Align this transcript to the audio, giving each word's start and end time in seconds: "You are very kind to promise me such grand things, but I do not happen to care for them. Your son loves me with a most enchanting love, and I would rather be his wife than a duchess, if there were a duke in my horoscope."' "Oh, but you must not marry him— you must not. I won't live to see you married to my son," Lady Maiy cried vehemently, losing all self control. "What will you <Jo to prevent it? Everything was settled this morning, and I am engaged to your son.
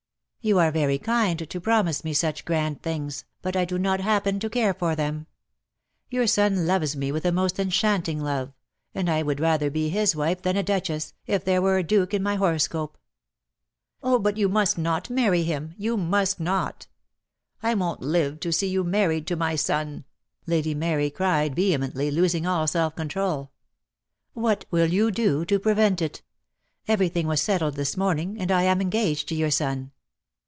"You 0.43 0.57
are 0.57 0.71
very 0.71 0.97
kind 0.97 1.37
to 1.47 1.61
promise 1.61 2.03
me 2.03 2.15
such 2.15 2.45
grand 2.45 2.81
things, 2.81 3.25
but 3.43 3.55
I 3.55 3.63
do 3.63 3.77
not 3.77 3.99
happen 4.01 4.39
to 4.39 4.49
care 4.49 4.73
for 4.73 4.95
them. 4.95 5.27
Your 6.09 6.25
son 6.25 6.65
loves 6.65 6.95
me 6.95 7.11
with 7.11 7.25
a 7.25 7.31
most 7.31 7.59
enchanting 7.59 8.19
love, 8.19 8.51
and 8.95 9.07
I 9.07 9.21
would 9.21 9.39
rather 9.39 9.69
be 9.69 9.89
his 9.89 10.15
wife 10.15 10.41
than 10.41 10.57
a 10.57 10.63
duchess, 10.63 11.13
if 11.27 11.45
there 11.45 11.61
were 11.61 11.77
a 11.77 11.83
duke 11.83 12.11
in 12.15 12.23
my 12.23 12.37
horoscope."' 12.37 12.97
"Oh, 14.01 14.17
but 14.17 14.35
you 14.35 14.49
must 14.49 14.79
not 14.79 15.11
marry 15.11 15.43
him— 15.43 15.75
you 15.77 15.95
must 15.95 16.39
not. 16.39 16.87
I 17.61 17.75
won't 17.75 18.01
live 18.01 18.39
to 18.39 18.51
see 18.51 18.67
you 18.67 18.83
married 18.83 19.27
to 19.27 19.35
my 19.35 19.55
son," 19.55 20.05
Lady 20.47 20.73
Maiy 20.73 21.13
cried 21.13 21.55
vehemently, 21.55 22.09
losing 22.09 22.47
all 22.47 22.65
self 22.65 22.95
control. 22.95 23.51
"What 24.33 24.65
will 24.71 24.91
you 24.91 25.11
<Jo 25.11 25.43
to 25.43 25.59
prevent 25.59 26.01
it? 26.01 26.23
Everything 26.87 27.27
was 27.27 27.43
settled 27.43 27.75
this 27.75 27.95
morning, 27.95 28.37
and 28.39 28.51
I 28.51 28.63
am 28.63 28.81
engaged 28.81 29.27
to 29.29 29.35
your 29.35 29.51
son. 29.51 29.91